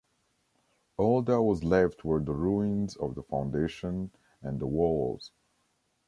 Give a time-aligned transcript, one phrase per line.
[0.97, 4.09] All that was left were the ruins of the foundation
[4.41, 5.31] and the walls.